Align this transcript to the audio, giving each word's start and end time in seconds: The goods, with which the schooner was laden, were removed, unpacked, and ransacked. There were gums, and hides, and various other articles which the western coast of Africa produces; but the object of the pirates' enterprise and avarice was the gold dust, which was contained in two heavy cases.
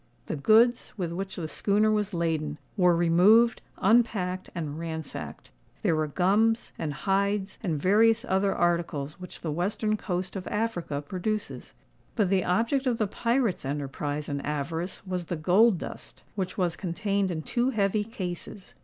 The 0.25 0.35
goods, 0.35 0.93
with 0.97 1.11
which 1.11 1.35
the 1.35 1.47
schooner 1.47 1.91
was 1.91 2.11
laden, 2.11 2.57
were 2.75 2.95
removed, 2.95 3.61
unpacked, 3.77 4.49
and 4.55 4.79
ransacked. 4.79 5.51
There 5.83 5.95
were 5.95 6.07
gums, 6.07 6.71
and 6.79 6.91
hides, 6.91 7.59
and 7.61 7.79
various 7.79 8.25
other 8.25 8.51
articles 8.51 9.19
which 9.19 9.41
the 9.41 9.51
western 9.51 9.97
coast 9.97 10.35
of 10.35 10.47
Africa 10.47 11.03
produces; 11.03 11.75
but 12.15 12.31
the 12.31 12.43
object 12.43 12.87
of 12.87 12.97
the 12.97 13.05
pirates' 13.05 13.63
enterprise 13.63 14.27
and 14.27 14.43
avarice 14.43 15.05
was 15.05 15.25
the 15.27 15.35
gold 15.35 15.77
dust, 15.77 16.23
which 16.33 16.57
was 16.57 16.75
contained 16.75 17.29
in 17.29 17.43
two 17.43 17.69
heavy 17.69 18.03
cases. 18.03 18.73